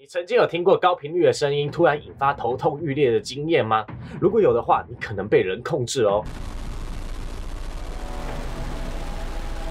[0.00, 3.84] 你曾经有听过高频率的声音突然引发头痛欲裂的经验吗？
[4.18, 6.24] 如果有的话，你可能被人控制哦。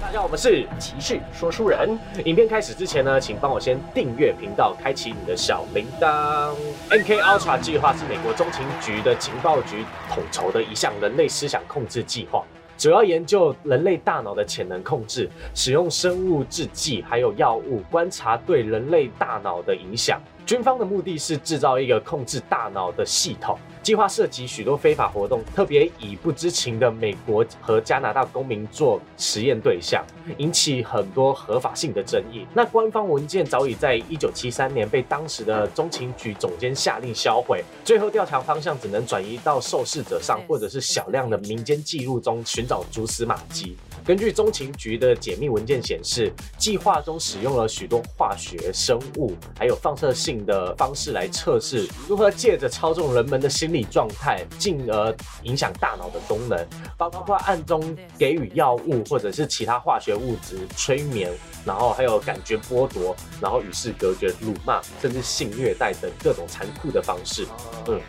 [0.00, 1.98] 大家好，我们是骑士说书人。
[2.24, 6.54] 影片开始之前呢，请帮我先订阅频道，开启你的小铃铛。
[6.88, 12.44] NK Ultra 计划是美国中情局的情报局统筹的一项人类思想控制计划。
[12.82, 20.20] 主要研究人类大脑的潜能控制，使用生物制剂还有药物观察对人类大脑的影响。
[20.44, 23.58] 军方的目的是制造一个控制大脑的系统。
[23.82, 30.04] 计划涉及许多非法活动，特别以不知情的美国和加拿大公民做实验对象，
[30.38, 32.46] 引起很多合法性的争议。
[32.54, 43.76] 那官方文件早已在一九七三年被当时的中情局总监下令销毁，最后调查方向只能转移到受试者上，或者是小量的民间记录中寻找蛛丝马迹。
[44.04, 56.66] 根据中情局的解密文件显示，计划中使用了许多化学、生物还有放射性的方式来测试如何借着操纵人们的心理状态，进而影响大脑的功能，
[56.96, 61.30] 包括暗中给予药物或者是其他化学物质催眠，
[61.64, 67.46] 然后还有感觉剥夺，然后与世隔绝、辱骂，甚至性虐待等各种残酷的方式。
[67.88, 68.00] 嗯。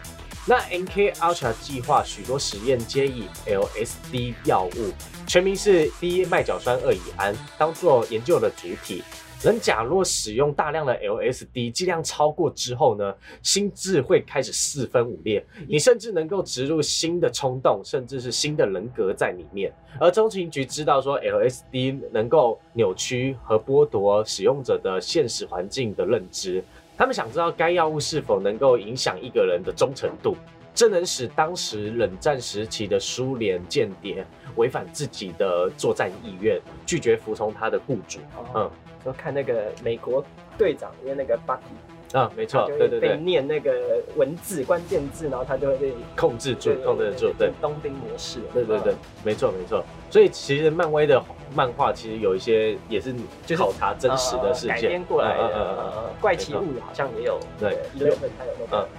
[0.45, 4.91] 那 NK Ultra 计划许多实验皆以 LSD 药物，
[5.25, 9.01] 全名是低麦角酸二乙胺，当做研究的主体。
[9.43, 19.69] 人假若使用大量的 LSD，剂量超过之后呢，心智会开始四分五裂，你甚至能够植入新的冲动，甚至是新的人格在里面。
[19.99, 26.63] 而中情局知道说 LSD 能够扭曲和剥夺使用者的现实环境的认知。
[26.95, 30.37] 他们想知道该药物是否能够影响一个人的忠诚度，
[30.73, 38.19] 这能使当时冷战时期的苏联间谍违反自己的作战意愿，拒绝服从他的雇主。
[38.55, 38.69] 嗯，
[39.03, 40.23] 说看那个美国
[40.57, 48.39] 队长，因为那个 Bucky 啊，没错，对对对，被念那个文字关键字，然后他就会被控制住，控制住，对，冬兵模式。
[48.53, 48.93] 对对对，
[49.23, 49.83] 没错没错。
[50.09, 51.23] 所以其实漫威的。
[51.55, 53.13] 漫画其实有一些也是
[53.55, 58.89] 考察真实的事件改编过来的，怪奇物语好像也有，对，有本还有那个，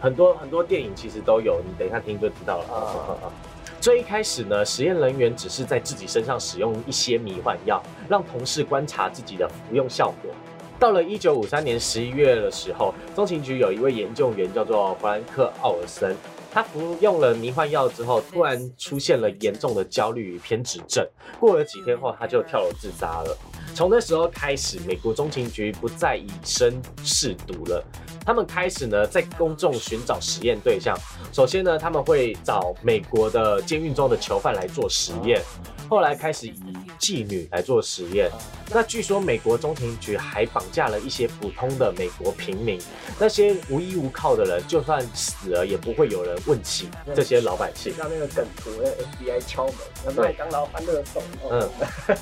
[0.00, 3.32] 很多很多电影其实都有，你等一下听就知道了。
[3.80, 10.30] 最一开始呢，实验人员只是在自己身上使用一些迷幻药，让同事观察自己的服用效果。
[10.78, 16.16] 到了一九五三年十一月的时候，中情局有一位研究员叫做弗兰克·奥尔森。
[16.52, 21.06] 他服用了迷幻药之后，突然出现了严重的焦虑与偏执症。
[21.38, 23.38] 过了几天后，他就跳楼自杀了。
[23.72, 27.84] 从那时候开始，美国中情局不再以身试毒了。
[28.24, 30.96] 他们开始呢，在公众寻找实验对象。
[31.32, 35.42] 首先呢，他们会找美国的监狱中的囚犯来做实验。
[35.88, 36.54] 后来开始以
[37.00, 38.30] 妓女来做实验。
[38.72, 42.80] 那据说美国中情局还绑架了一些普通的美国平民，
[43.18, 47.92] 那些无依无靠的人，就算死了也不会有人问起这些老百姓。
[47.96, 48.88] 像那个梗图，那
[49.34, 51.20] FBI 敲门，那麦当劳欢乐颂，
[51.50, 51.68] 嗯，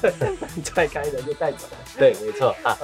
[0.64, 1.66] 踹开人就带走。
[1.98, 2.78] 对，没错啊。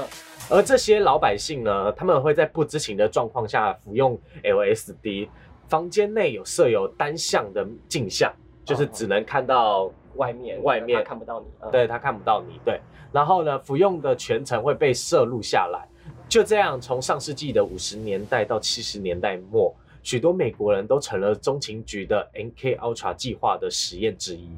[0.50, 5.28] 而这些老百姓呢，他们会在不知情的状况下服用 LSD，
[5.68, 8.32] 房间内有设有单向的镜像，
[8.64, 9.90] 就是只能看到。
[10.16, 12.80] 外面，外面看不到你，对他看不到你，对。
[13.10, 15.88] 然后呢，服用的全程会被摄录下来。
[16.28, 24.48] 就这样，从上世纪的五十年代到七十年代末，许多美国人都成了中情局的 NK Ultra 计划的实验之一。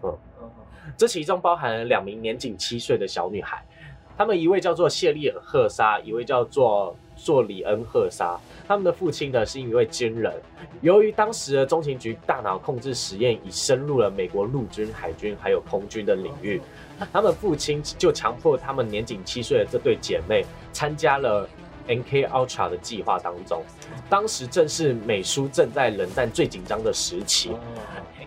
[0.00, 0.50] 哦，嗯，
[0.96, 3.64] 这其中包含了两名年仅七岁的小女孩，
[4.20, 6.94] 她们一位叫做谢利尔·赫莎，一位叫做。
[7.22, 10.32] 做里恩·赫莎，他们的父亲呢是一位军人。
[10.80, 16.62] 由于当时的中情局大脑控制实验已深入了美国陆军、海军还有空军的领域，
[17.12, 21.46] 他们父亲就强迫他们年仅七岁的这对姐妹参加了
[21.88, 23.62] NK Ultra 的计划当中。
[24.08, 27.50] 当时正是美苏正在冷战最紧张的时期。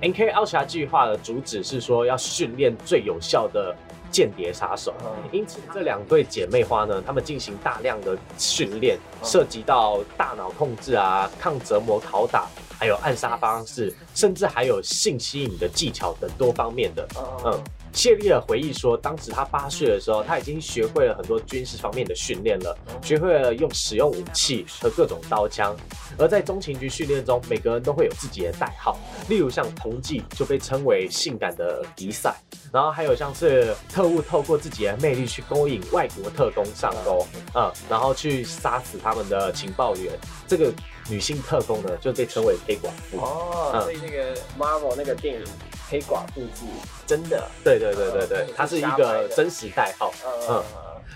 [0.03, 3.75] NK Ultra 计划的主旨是说要训练最有效的。
[4.13, 4.93] 间谍杀手，
[5.31, 12.47] 因此这两对姐妹花呢，她们进行大量的训练，涉及到大脑控制啊、抗折磨、拷打，
[12.79, 17.07] 还有暗杀方式，甚至还有性吸引的技巧等多方面的，
[17.43, 17.61] 嗯。
[17.93, 25.77] 谢丽尔回忆说，当时她八岁的时候，她已经学会了很多军事方面的训练了，学会了用使用武器和各种刀枪。
[26.17, 28.97] 而在中情局训练中，每个人都会有自己的代号，
[29.29, 32.35] 例如像同济就被称为性感的迪赛，
[32.73, 37.23] 然后还有像是特务透过自己的魅力去勾引外国特工上钩，
[37.53, 40.11] 嗯，然后去杀死他们的情报员。
[40.47, 40.73] 这个
[41.07, 43.19] 女性特工呢，就被称为黑寡妇。
[43.19, 45.45] 哦，所以那个 Marvel 那个电影。
[45.89, 46.65] 黑寡妇是
[47.05, 50.11] 真的，对对对对对，它是一个真实代号。
[50.49, 50.63] 嗯，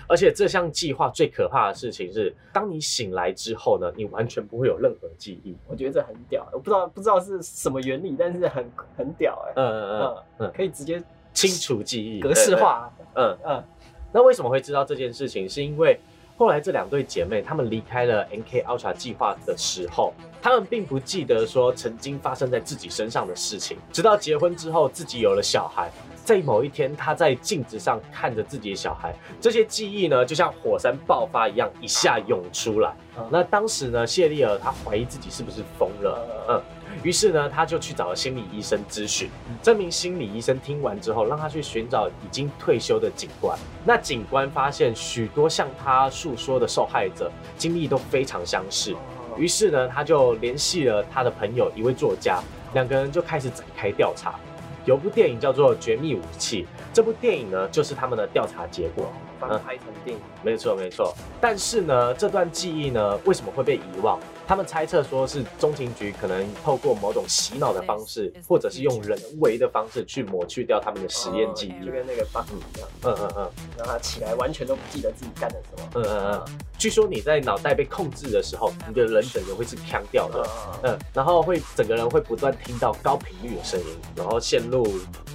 [0.06, 5.56] 而且这项计划最可怕的事情是，当你醒来之后呢，你完全不会有任何记忆。
[5.66, 9.52] 我觉得这很屌，我不知道不知道是什么原理，但是很很屌哎。
[9.56, 11.02] 嗯嗯嗯嗯，可以直接
[11.46, 12.90] 清除记忆，格式化。
[13.14, 13.64] 嗯嗯。
[14.12, 15.48] 那为什么会知道这件事情？
[15.48, 16.00] 是因为
[16.36, 25.90] 后来这两对姐妹她们离开了 NK Ultra 计划的时候，她们并不记得说曾经发生在自己身上的事情，直到结婚之后自己有了小孩。
[26.24, 32.94] 在某一天，她在镜子上看着自己的小孩，这些记忆呢，就像火山爆发一样，一下涌出来。
[33.30, 36.62] 那当时呢，谢丽尔她怀疑自己是不是疯了，嗯，
[37.08, 39.30] 于是呢，他就去找了心理医生咨询。
[39.62, 43.58] 这名心理医生听完之后，让他去寻找已经退休的警官。
[43.82, 48.94] 那警官发现许多向他诉说的受害者经历都非常相似，
[49.38, 52.42] 于是呢，他就联系了他的朋友一位作家，
[52.74, 54.38] 两个人就开始展开调查。
[54.84, 59.10] 有部电影叫做《绝密武器》，这部电影呢，就是他们的调查结果。
[59.38, 61.14] 翻拍成电影，没错没错。
[61.40, 64.18] 但是呢，这段记忆呢，为什么会被遗忘？
[64.46, 72.88] 他们猜测说是中情局可能透过某种洗脑的方式，或者是用人为的方式去抹去掉他们的实验记忆，就跟那个巴克一样。
[73.04, 75.90] 嗯嗯嗯，让他起来完全都不记得自己干了什么。
[75.96, 76.58] 嗯嗯嗯。
[76.78, 80.48] 据说你在脑袋被控制的时候，你的人整个会是腔掉的。
[80.82, 83.86] 嗯，然后会整个人会不断听到高频率的声音，
[84.16, 84.82] 然后陷入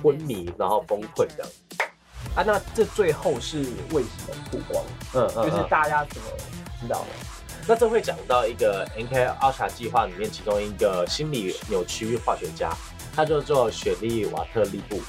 [0.01, 1.47] 昏迷，然后崩溃这样。
[2.35, 3.59] 啊，那这最后是
[3.91, 4.83] 为什么曝光？
[5.13, 6.27] 嗯嗯，就是大家怎么
[6.81, 7.07] 知道的？
[7.67, 12.75] 那这会讲到一个 NK Ultra 计划里面其中一个心理扭曲化学家，
[13.15, 14.99] 他叫做雪莉瓦特利布。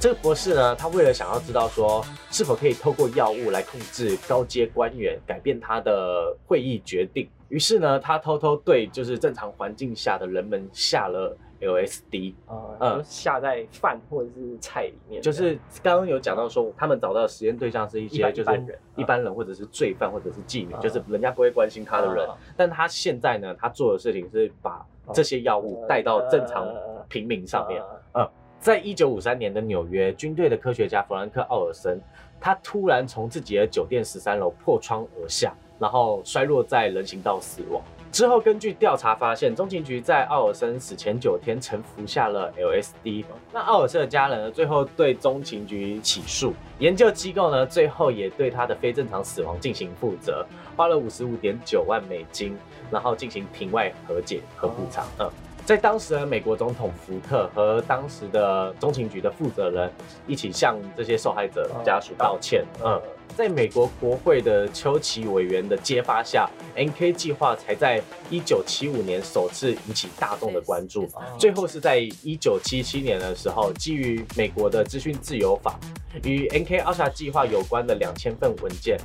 [0.00, 11.36] 这个博士呢，他为了想要知道说是否可以透过药物来控制高阶官员，改变他的会议决定，于是呢，他偷偷对就是正常环境下的人们下了。
[11.62, 22.28] LSD 啊，嗯，下在饭或者是菜里面，就是刚刚有讲到说，他们找到的实验对象是一些就是一般人或者是罪犯或者是妓女，就是人家不会关心他的人。
[22.56, 26.68] 但他现在呢，他做的事情是把这些药物带到正常
[27.08, 27.82] 平民上面。
[28.14, 32.00] 嗯，在一九五三年的纽约，军队的科学家弗兰克·奥尔森，
[32.40, 37.80] 他突然从自己的酒店十三楼破窗而下，然后摔落在人行道死亡。
[38.12, 43.24] 之后，根据调查发现，中情局在奥尔森死前九天曾服下了 LSD。
[43.50, 52.54] 那奥尔森的家人呢，最后对中情局起诉，研究机构呢，最后也对他的非正常死亡进行负责，花了五十五点九万美金，
[52.90, 55.06] 然后进行庭外和解和补偿。
[55.18, 55.30] 嗯，
[55.64, 59.90] 在当时的美国总统福特和当时的中情局的负责人
[60.26, 62.62] 一起向这些受害者家属道歉。
[62.84, 63.00] 嗯。
[63.36, 71.08] 在美国国会的丘奇委员的揭发下，NK 计划才在一九七五年首次引起大众的关注。
[71.38, 75.78] 最后是在一九七七年的时候，基于美国的资讯自由法，
[76.24, 78.98] 与 NK Ultra 计划有关的两千份文件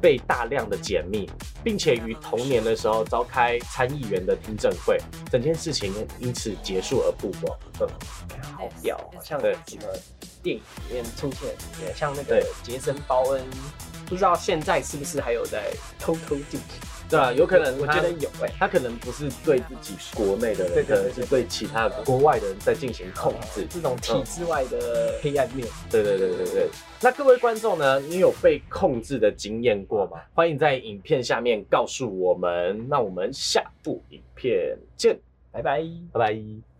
[0.00, 1.28] 被大量的解密，
[1.64, 4.98] 并且于同年的时候召开参议员的听证会，
[5.30, 7.58] 整件事情因此结束而曝光。
[7.80, 7.88] 嗯，
[8.56, 9.82] 好屌，好像什么。
[10.42, 13.42] 电影里面出现，像那个杰森·鲍恩，
[14.06, 16.80] 不知道现在是不是还有在偷偷进行？
[17.08, 25.68] 对啊，有可能，我觉得有哎，他可能不是对自己国内的人，可能是对其他国外的人在进行控制，这种体制外的黑暗面。
[25.90, 26.68] 对对对对对。
[27.02, 30.22] 那各位观众呢，你有被控制的经验过吗？
[30.32, 32.88] 欢迎在影片下面告诉我们。
[32.88, 35.18] 那我们下部影片见，
[35.50, 35.82] 拜拜，
[36.12, 36.71] 拜拜。